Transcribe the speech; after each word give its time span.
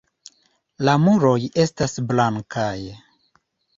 La 0.87 0.95
muroj 1.03 1.35
estas 1.65 1.95
blankaj. 2.13 2.75